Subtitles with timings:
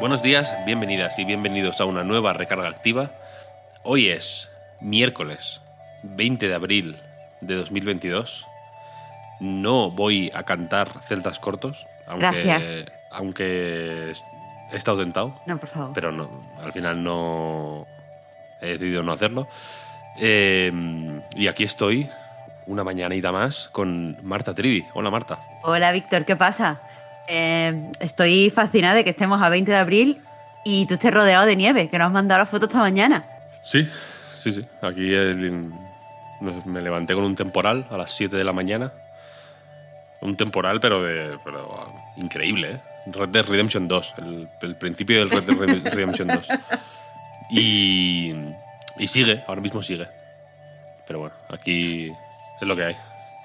[0.00, 3.10] Buenos días, bienvenidas y bienvenidos a una nueva recarga activa.
[3.82, 4.48] Hoy es
[4.80, 5.60] miércoles
[6.02, 6.96] 20 de abril
[7.40, 8.46] de 2022.
[9.40, 12.74] No voy a cantar celtas cortos, aunque, Gracias.
[13.10, 14.12] aunque
[14.72, 15.90] he estado tentado, No, por favor.
[15.94, 16.28] pero no,
[16.62, 17.86] al final no
[18.60, 19.48] he decidido no hacerlo.
[20.18, 20.72] Eh,
[21.34, 22.08] y aquí estoy,
[22.66, 24.86] una mañanita más, con Marta Trivi.
[24.94, 25.38] Hola Marta.
[25.62, 26.80] Hola, Víctor, ¿qué pasa?
[27.28, 30.22] Eh, estoy fascinada de que estemos a 20 de abril
[30.64, 33.24] y tú estés rodeado de nieve, que nos has mandado la foto esta mañana.
[33.62, 33.88] Sí,
[34.36, 34.64] sí, sí.
[34.82, 35.72] Aquí el-
[36.66, 38.92] me levanté con un temporal a las 7 de la mañana.
[40.20, 42.80] Un temporal, pero, de, pero ah, increíble, ¿eh?
[43.06, 46.48] Red Dead Redemption 2, el, el principio del Red Dead Redem- Redemption 2.
[47.50, 48.34] Y,
[48.98, 50.08] y sigue, ahora mismo sigue.
[51.06, 52.10] Pero bueno, aquí
[52.60, 52.96] es lo que hay.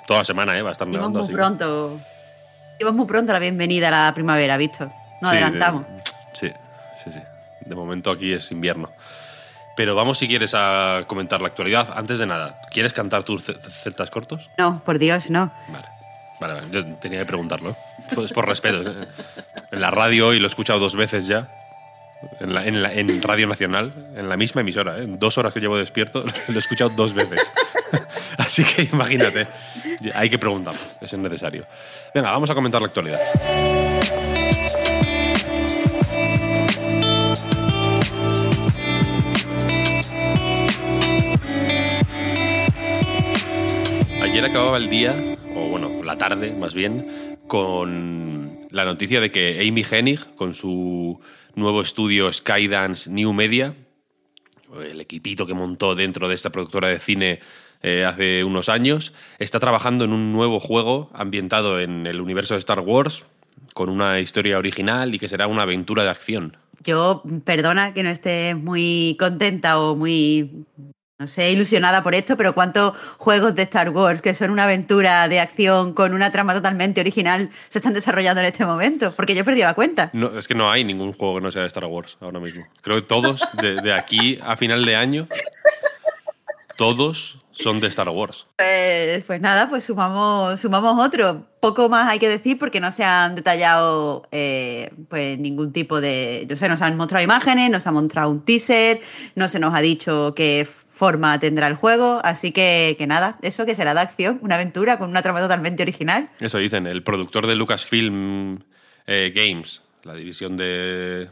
[0.07, 0.61] Toda la semana, ¿eh?
[0.61, 1.19] Va a estar nevando.
[1.19, 1.37] muy así que-
[2.81, 4.87] Dimos muy pronto la bienvenida a la primavera, Víctor.
[5.21, 5.85] Nos Sí, adelantamos.
[5.87, 6.01] de-
[6.33, 6.51] sí,
[7.03, 7.19] sí, sí.
[7.63, 8.89] De momento aquí es invierno.
[9.77, 11.89] Pero vamos, si quieres, a comentar la actualidad.
[11.95, 14.49] Antes de nada, ¿quieres cantar tus ce- celtas cortos?
[14.57, 15.51] No, por Dios, no.
[15.67, 15.85] Vale,
[16.39, 16.67] vale, vale.
[16.71, 17.77] Yo tenía que preguntarlo.
[18.15, 18.81] Pues por respeto.
[18.89, 19.07] ¿eh?
[19.71, 21.49] En la radio hoy lo he escuchado dos veces ya.
[22.39, 24.97] En, la- en la- en Radio Nacional, en la misma emisora.
[24.97, 25.03] ¿eh?
[25.03, 27.51] En dos horas que llevo despierto, lo he escuchado dos veces.
[28.51, 29.47] Así que imagínate.
[30.13, 31.65] Hay que preguntarlo, eso es necesario.
[32.13, 33.17] Venga, vamos a comentar la actualidad.
[44.21, 45.15] Ayer acababa el día,
[45.55, 51.21] o bueno, la tarde más bien, con la noticia de que Amy Hennig, con su
[51.55, 53.73] nuevo estudio Skydance New Media,
[54.75, 57.39] el equipito que montó dentro de esta productora de cine
[57.83, 62.59] eh, hace unos años, está trabajando en un nuevo juego ambientado en el universo de
[62.59, 63.25] Star Wars,
[63.73, 66.57] con una historia original y que será una aventura de acción.
[66.83, 70.65] Yo, perdona que no esté muy contenta o muy,
[71.19, 75.27] no sé, ilusionada por esto, pero ¿cuántos juegos de Star Wars que son una aventura
[75.27, 79.13] de acción con una trama totalmente original se están desarrollando en este momento?
[79.15, 80.09] Porque yo he perdido la cuenta.
[80.13, 82.63] No, es que no hay ningún juego que no sea de Star Wars ahora mismo.
[82.81, 85.27] Creo que todos, de, de aquí a final de año,
[86.81, 88.47] todos son de Star Wars.
[88.57, 91.45] Pues, pues nada, pues sumamos, sumamos otro.
[91.59, 96.47] Poco más hay que decir porque no se han detallado eh, pues ningún tipo de.
[96.49, 98.99] No sé, nos han mostrado imágenes, nos han mostrado un teaser,
[99.35, 102.19] no se nos ha dicho qué forma tendrá el juego.
[102.23, 105.83] Así que, que nada, eso que será de acción, una aventura con una trama totalmente
[105.83, 106.31] original.
[106.39, 108.57] Eso dicen, el productor de Lucasfilm
[109.05, 111.29] eh, Games, la división de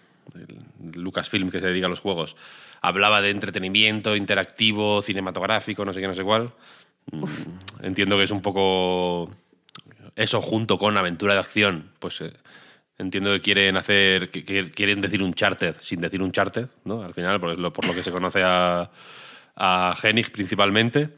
[0.93, 2.35] Lucasfilm que se dedica a los juegos,
[2.81, 6.53] hablaba de entretenimiento interactivo, cinematográfico, no sé qué, no sé cuál.
[7.11, 7.23] Mm,
[7.83, 9.29] Entiendo que es un poco
[10.15, 12.33] eso junto con aventura de acción, pues eh,
[12.97, 17.01] entiendo que quieren hacer, que, que quieren decir un charted sin decir un charted, ¿no?
[17.03, 18.91] Al final, por lo, por lo que se conoce a,
[19.55, 21.09] a Hennig principalmente.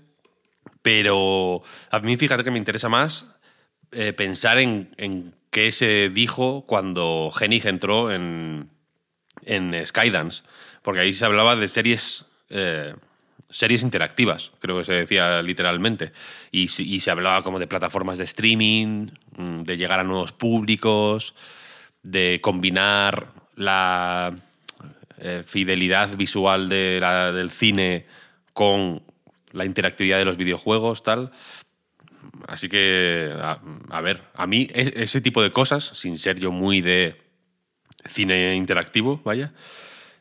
[0.81, 1.61] Pero
[1.91, 3.27] a mí fíjate que me interesa más
[3.91, 8.69] eh, pensar en, en qué se dijo cuando Hennig entró en,
[9.45, 10.43] en Skydance,
[10.81, 12.93] porque ahí se hablaba de series, eh,
[13.49, 16.11] series interactivas, creo que se decía literalmente,
[16.51, 19.07] y, se hablaba como de plataformas de streaming,
[19.37, 21.35] mm, de llegar a nuevos públicos,
[22.03, 24.33] de combinar la
[25.23, 28.07] eh, fidelidad visual de la- del cine
[28.53, 29.03] con
[29.51, 31.31] la interactividad de los videojuegos, tal.
[32.47, 33.59] Así que, a,
[33.89, 37.21] a ver, a mí es- ese tipo de cosas, sin ser yo muy de
[38.05, 39.51] cine interactivo, vaya,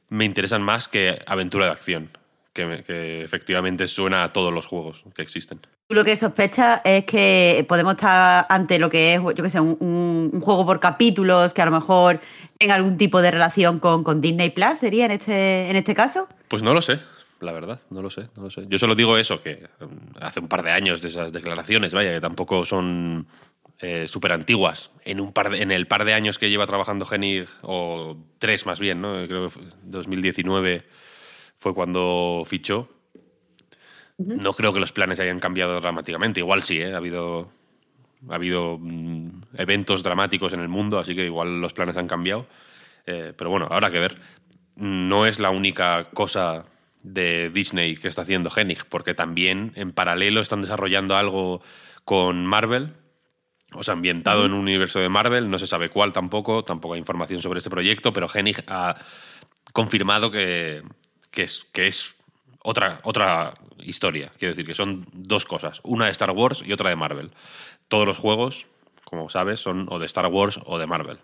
[0.09, 2.11] me interesan más que aventura de acción,
[2.53, 5.61] que, me- que efectivamente suena a todos los juegos que existen.
[5.89, 9.59] Tú lo que sospechas es que podemos estar ante lo que es, yo qué sé,
[9.61, 12.21] un, un- un juego por capítulos que a lo mejor
[12.59, 16.29] tenga algún tipo de relación con, con Disney Plus, ¿sería en este, en este caso?
[16.49, 16.99] Pues no lo sé,
[17.41, 18.65] la verdad, no lo sé, no lo sé.
[18.69, 22.13] Yo solo digo eso, que mm, hace un par de años de esas declaraciones, vaya,
[22.13, 23.27] que tampoco son
[24.07, 24.91] súper antiguas.
[25.05, 28.67] En, un par de- en el par de años que lleva trabajando Genig, o tres
[28.67, 29.27] más bien, ¿no?
[29.27, 30.85] Creo que fue 2019
[31.57, 32.89] fue cuando fichó.
[34.19, 36.41] No creo que los planes hayan cambiado dramáticamente.
[36.41, 36.93] Igual sí, ¿eh?
[36.93, 37.51] ha habido,
[38.29, 42.47] ha habido mm, eventos dramáticos en el mundo, así que igual los planes han cambiado.
[43.07, 44.19] Eh, pero bueno, habrá que ver.
[44.77, 46.67] No es la única cosa
[47.03, 51.63] de Disney que está haciendo Genig, porque también en paralelo están desarrollando algo
[52.05, 52.93] con Marvel,
[53.75, 57.01] o sea, ambientado en un universo de Marvel, no se sabe cuál tampoco, tampoco hay
[57.01, 58.97] información sobre este proyecto, pero Genig ha
[59.73, 60.83] confirmado que,
[61.31, 62.15] que es, que es
[62.63, 64.31] otra, otra historia.
[64.39, 67.31] Quiero decir que son dos cosas, una de Star Wars y otra de Marvel.
[67.89, 68.67] Todos los juegos,
[69.05, 71.19] como sabes, son o de Star Wars o de Marvel.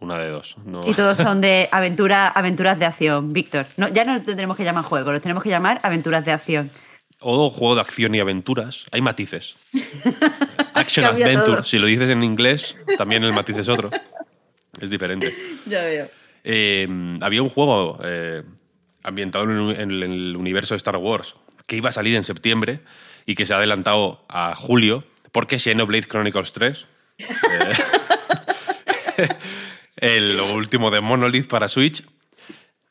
[0.00, 0.56] Una de dos.
[0.86, 3.66] Y todos son de aventura, aventuras de acción, Víctor.
[3.76, 6.70] No, ya no tendremos que llamar juego, lo tenemos que llamar aventuras de acción.
[7.18, 8.86] O juego de acción y aventuras.
[8.92, 9.56] Hay matices.
[10.98, 11.62] Action Adventure.
[11.64, 13.90] Si lo dices en inglés, también el matiz es otro.
[14.80, 15.34] Es diferente.
[15.66, 16.08] Ya veo.
[16.42, 16.88] Eh,
[17.20, 18.42] había un juego eh,
[19.02, 21.34] ambientado en el universo de Star Wars
[21.66, 22.80] que iba a salir en septiembre
[23.26, 26.86] y que se ha adelantado a julio porque Xenoblade Chronicles 3,
[27.18, 27.28] eh,
[29.96, 32.04] el último de Monolith para Switch,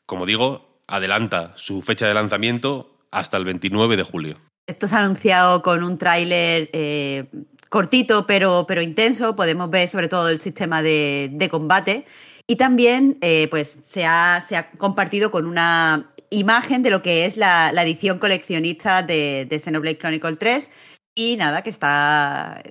[0.06, 4.36] como digo, adelanta su fecha de lanzamiento hasta el 29 de julio.
[4.66, 7.26] Esto se ha anunciado con un tráiler eh,
[7.70, 9.34] cortito pero, pero intenso.
[9.34, 12.04] Podemos ver sobre todo el sistema de, combate.
[12.46, 17.24] Y también eh, pues, se, ha, se ha compartido con una imagen de lo que
[17.24, 20.70] es la, edición coleccionista de, de, Xenoblade Chronicle 3.
[21.14, 22.62] Y nada, que está,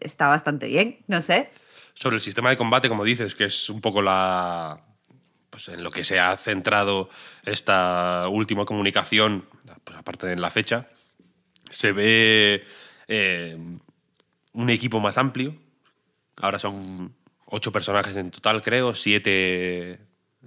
[0.00, 1.50] está bastante bien, no sé.
[1.94, 4.84] Sobre el sistema de combate, como dices, que es un poco la.
[5.50, 7.08] Pues en lo que se ha centrado
[7.44, 9.46] esta última comunicación,
[9.82, 10.86] pues aparte de la fecha,
[11.70, 12.64] se ve
[13.08, 13.56] eh,
[14.58, 15.54] un equipo más amplio.
[16.36, 17.14] Ahora son
[17.46, 20.00] ocho personajes en total, creo, siete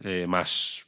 [0.03, 0.85] eh, más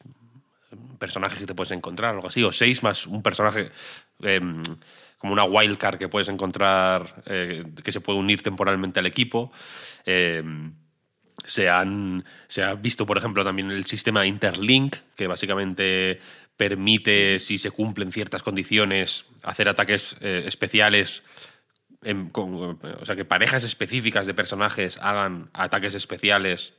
[0.99, 3.71] personajes que te puedes encontrar, algo así, o seis más un personaje
[4.19, 4.57] em,
[5.17, 9.53] como una wildcard que puedes encontrar eh, que se puede unir temporalmente al equipo.
[10.05, 10.73] Em,
[11.45, 16.19] se, han, se ha visto, por ejemplo, también el sistema Interlink, que básicamente
[16.57, 20.17] permite, si se cumplen ciertas condiciones, hacer ataques
[22.03, 22.77] eh, especiales.
[23.01, 26.73] o sea, que parejas específicas de personajes hagan ataques especiales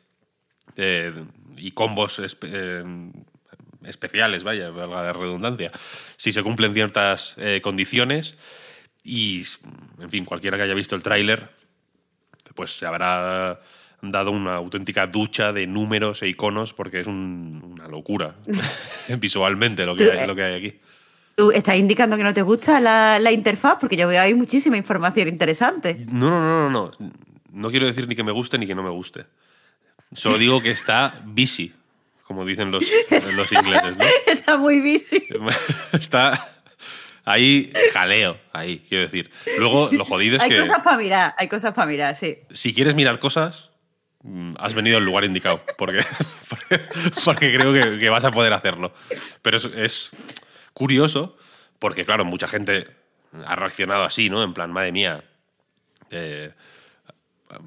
[0.77, 1.13] eh,
[1.57, 2.85] y combos eh,
[3.85, 5.71] especiales, vaya, valga la redundancia,
[6.17, 8.37] si se cumplen ciertas condiciones.
[9.03, 9.43] Y,
[10.01, 11.51] en fin, cualquiera que haya visto el tráiler,
[12.55, 13.61] pues se habrá
[14.01, 18.37] dado una auténtica ducha de números e iconos porque es una locura
[19.19, 20.81] visualmente lo que hay aquí.
[21.35, 23.79] ¿Tú estás indicando que no te gusta la, interfaz?
[23.81, 26.07] Porque yo veo ahí muchísima información interesante.
[26.11, 27.13] No, no, no, no, no.
[27.53, 29.27] No quiero decir ni que me guste ni que no me guste.
[30.13, 31.73] Solo digo que está busy,
[32.23, 32.85] como dicen los,
[33.37, 33.97] los ingleses.
[33.97, 34.05] ¿no?
[34.27, 35.25] Está muy busy.
[35.93, 36.49] está
[37.25, 39.31] ahí jaleo, ahí, quiero decir.
[39.59, 40.57] Luego, lo jodido es hay que...
[40.57, 42.39] Hay cosas para mirar, hay cosas para mirar, sí.
[42.53, 43.71] Si quieres mirar cosas,
[44.27, 46.03] Mm, has venido al lugar indicado, porque,
[47.27, 48.95] porque, creo que, vas a poder hacerlo.
[49.43, 50.11] Pero es,
[50.75, 51.37] curioso,
[51.79, 52.89] porque claro, mucha gente
[53.47, 54.43] ha reaccionado así, ¿no?
[54.43, 55.25] En plan, madre mía.
[56.11, 56.53] Eh,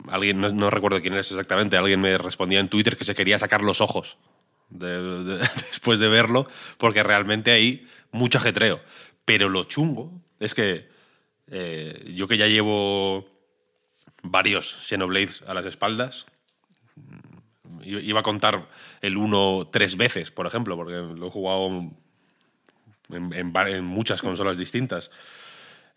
[0.09, 3.61] alguien, no, recuerdo quién es exactamente, alguien me respondía en Twitter que se quería sacar
[3.61, 4.17] los ojos
[4.69, 8.81] después de verlo, porque realmente hay mucho ajetreo.
[9.25, 10.89] Pero lo chungo es que
[11.47, 13.25] eh, yo que ya llevo
[14.23, 16.25] varios Xenoblades a las espaldas,
[17.83, 18.67] iba a contar
[19.01, 21.91] el 1 tres veces, por ejemplo, porque lo he jugado
[23.09, 25.11] en, muchas consolas distintas.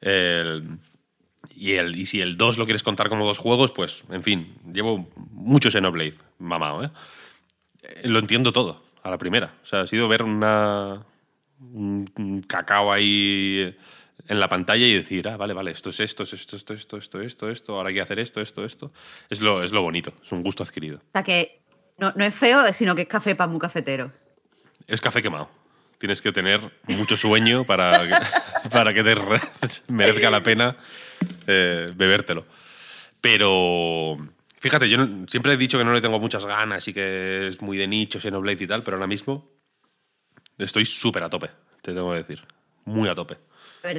[0.02, 4.54] y, el, y si el 2 lo quieres contar como dos juegos, pues, en fin,
[4.72, 6.90] llevo mucho Xenoblade, mamado, ¿eh?
[8.04, 9.54] Lo entiendo todo, a la primera.
[9.62, 11.04] O sea, ha sido ver una,
[11.60, 13.74] un cacao ahí
[14.28, 16.96] en la pantalla y decir, ah, vale, vale, esto es esto, es esto, esto, esto,
[16.96, 18.92] esto, esto, esto, ahora hay que hacer esto, esto, esto.
[19.28, 20.98] Es lo, es lo bonito, es un gusto adquirido.
[20.98, 21.62] O sea, que
[21.98, 24.12] no, es feo, sino que es café para muy cafetero.
[24.86, 25.50] Es café quemado.
[26.00, 29.14] Tienes que tener mucho sueño para que, para que te
[29.88, 30.74] merezca la pena
[31.46, 32.46] eh, bebértelo.
[33.20, 34.16] Pero
[34.58, 34.96] fíjate, yo
[35.28, 38.18] siempre he dicho que no le tengo muchas ganas y que es muy de nicho,
[38.18, 39.46] Xenoblade y tal, pero ahora mismo
[40.56, 41.50] estoy súper a tope,
[41.82, 42.42] te tengo que decir.
[42.86, 43.36] Muy a tope.
[43.82, 43.92] La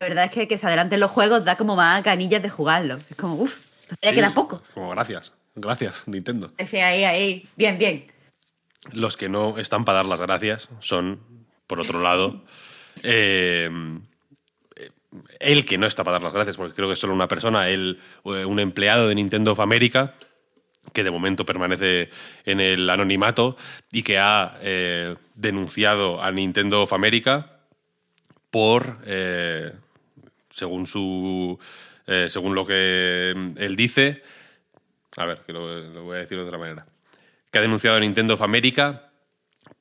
[0.00, 2.98] verdad es que que se adelanten los juegos da como más ganillas de jugarlo.
[3.08, 3.56] Es como, uff,
[4.02, 4.60] ya queda poco.
[4.74, 5.32] como gracias.
[5.54, 6.52] Gracias, Nintendo.
[6.58, 7.48] ahí, ahí.
[7.56, 8.04] Bien, bien.
[8.92, 11.20] Los que no están para dar las gracias son,
[11.66, 12.44] por otro lado,
[13.02, 13.70] eh,
[15.38, 17.68] el que no está para dar las gracias, porque creo que es solo una persona,
[17.68, 20.14] el, un empleado de Nintendo of America,
[20.92, 22.10] que de momento permanece
[22.44, 23.56] en el anonimato
[23.92, 27.58] y que ha eh, denunciado a Nintendo of America
[28.50, 29.72] por, eh,
[30.48, 31.58] según su,
[32.06, 34.22] eh, según lo que él dice,
[35.16, 36.86] a ver, que lo, lo voy a decir de otra manera,
[37.50, 39.10] que ha denunciado a Nintendo of America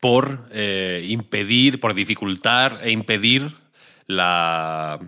[0.01, 3.51] por eh, impedir, por dificultar e impedir
[4.07, 4.99] la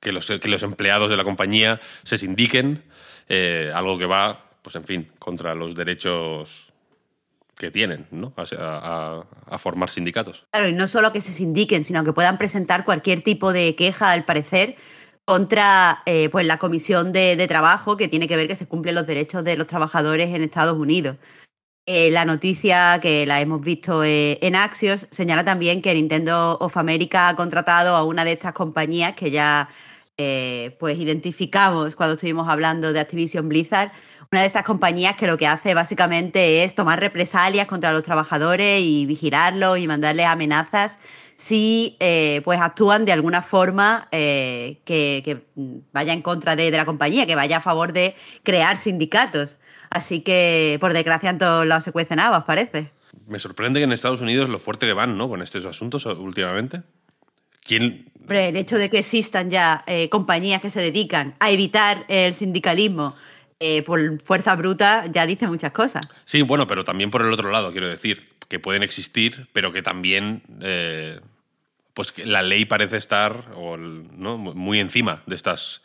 [0.00, 2.84] que los, que los empleados de la compañía se sindiquen,
[3.28, 6.72] eh, algo que va, pues en fin, contra los derechos
[7.56, 8.32] que tienen, ¿no?
[8.36, 10.46] A, a- a formar sindicatos.
[10.52, 14.12] Claro, y no solo que se sindiquen, sino que puedan presentar cualquier tipo de queja,
[14.12, 14.76] al parecer,
[15.28, 18.94] contra eh, pues la comisión de, de trabajo que tiene que ver que se cumplen
[18.94, 21.18] los derechos de los trabajadores en Estados Unidos.
[21.84, 26.78] Eh, la noticia que la hemos visto eh, en Axios señala también que Nintendo of
[26.78, 29.68] America ha contratado a una de estas compañías que ya
[30.80, 33.92] pues identificamos cuando estuvimos hablando de Activision Blizzard,
[34.32, 38.80] una de estas compañías que lo que hace básicamente es tomar represalias contra los trabajadores
[38.80, 40.98] y vigilarlos y mandarles amenazas
[41.38, 45.44] si eh, pues actúan de alguna forma eh, que, que
[45.92, 49.58] vaya en contra de, de la compañía, que vaya a favor de crear sindicatos.
[49.88, 52.90] Así que, por desgracia, en todos lados se cuecen habas, parece.
[53.28, 55.28] Me sorprende que en Estados Unidos lo fuerte que van, ¿no?
[55.28, 56.82] Con estos asuntos últimamente.
[57.60, 62.34] ¿Quién, el hecho de que existan ya eh, compañías que se dedican a evitar el
[62.34, 63.14] sindicalismo
[63.60, 66.06] eh, por fuerza bruta ya dice muchas cosas.
[66.24, 69.82] Sí, bueno, pero también por el otro lado, quiero decir, que pueden existir, pero que
[69.82, 71.20] también eh,
[71.94, 74.38] pues que la ley parece estar o el- ¿no?
[74.38, 75.82] muy encima de estas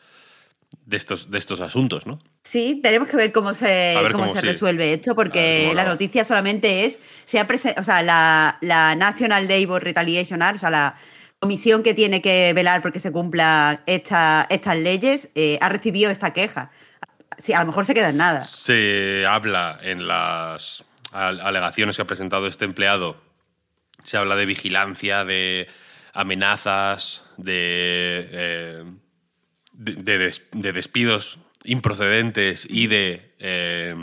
[0.88, 2.20] de estos, de estos asuntos, ¿no?
[2.42, 3.66] Sí, tenemos que ver cómo se,
[4.02, 4.48] ver cómo cómo se sí.
[4.48, 9.84] resuelve esto, porque la noticia solamente es, se ha o sea, la, la National Labor
[9.84, 10.96] Retaliation Act, o sea, la
[11.40, 16.34] comisión que tiene que velar porque se cumplan esta- estas leyes, eh, ha recibido esta
[16.34, 16.72] queja.
[17.38, 18.44] Sí, a lo mejor se queda en nada.
[18.44, 23.22] Se habla en las al- alegaciones que ha presentado este empleado,
[24.04, 25.68] se habla de vigilancia, de
[26.14, 28.84] amenazas, de, eh,
[29.74, 33.96] de, de des- de despidos improcedentes y de eh,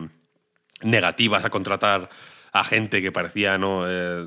[0.82, 2.08] negativas a contratar
[2.52, 4.26] a gente que parecía no Eh,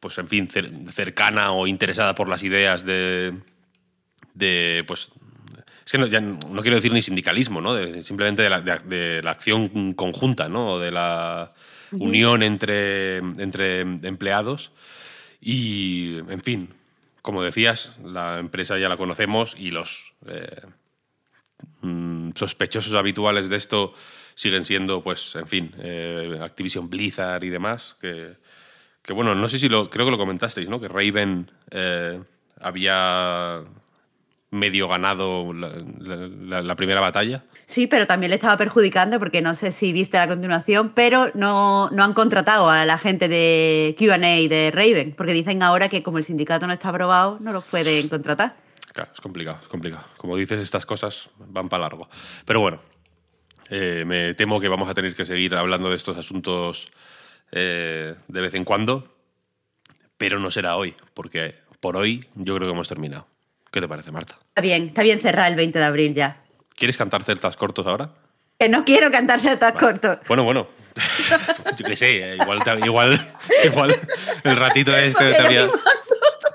[0.00, 3.34] pues en fin cer- cercana o interesada por las ideas de
[4.34, 5.10] de pues
[5.84, 7.74] es que no, ya no quiero decir ni sindicalismo, ¿no?
[7.74, 10.78] De- simplemente de la, de- de la acción conjunta, ¿no?
[10.78, 11.50] De la
[11.92, 14.72] unión entre, entre empleados.
[15.40, 16.68] Y, en fin,
[17.20, 20.60] como decías, la empresa ya la conocemos y los eh,
[21.82, 23.92] mm, sospechosos habituales de esto
[24.34, 28.34] siguen siendo, pues, en fin, eh, Activision Blizzard y demás, que,
[29.02, 30.80] que, bueno, no sé si lo, creo que lo comentasteis, ¿no?
[30.80, 32.20] Que Raven eh,
[32.60, 33.62] había
[34.52, 37.42] medio ganado la, la- la primera batalla.
[37.64, 41.88] Sí, pero también le estaba perjudicando porque no sé si viste la continuación, pero no,
[41.90, 46.18] no han contratado a la gente de QA de Raven, porque dicen ahora que como
[46.18, 48.54] el sindicato no está aprobado, no los pueden contratar.
[48.92, 50.04] Claro, es complicado, es complicado.
[50.18, 52.08] Como dices, estas cosas van para largo.
[52.44, 52.80] Pero bueno,
[53.70, 56.92] eh, me temo que vamos a tener que seguir hablando de estos asuntos
[57.52, 59.14] eh, de vez en cuando,
[60.18, 63.26] pero no será hoy, porque por hoy yo creo que hemos terminado.
[63.72, 64.38] ¿Qué te parece, Marta?
[64.48, 66.42] Está bien, está bien cerrar el 20 de abril ya.
[66.76, 68.10] ¿Quieres cantar celtas cortos ahora?
[68.58, 70.20] Que no quiero cantar tan corto.
[70.28, 70.68] Bueno, bueno.
[71.78, 74.00] Yo qué sé, eh, igual, igual, igual
[74.44, 75.70] el ratito este te había,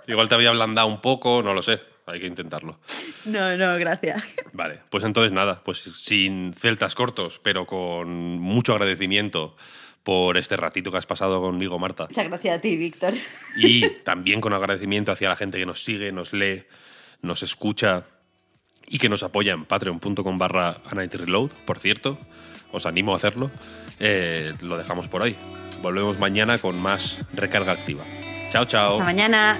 [0.06, 1.82] igual te había ablandado un poco, no lo sé.
[2.06, 2.80] Hay que intentarlo.
[3.26, 4.24] No, no, gracias.
[4.54, 8.08] Vale, pues entonces nada, pues sin celtas cortos, pero con
[8.40, 9.58] mucho agradecimiento
[10.04, 12.06] por este ratito que has pasado conmigo, Marta.
[12.08, 13.14] Muchas gracias a ti, Víctor.
[13.58, 16.64] Y también con agradecimiento hacia la gente que nos sigue, nos lee,
[17.22, 18.04] nos escucha
[18.88, 20.78] y que nos apoya en patreon.com barra.
[21.66, 22.18] Por cierto,
[22.72, 23.52] os animo a hacerlo.
[24.00, 25.36] Eh, lo dejamos por hoy.
[25.82, 28.06] Volvemos mañana con más recarga activa.
[28.50, 28.92] Chao, chao.
[28.94, 29.60] Hasta mañana.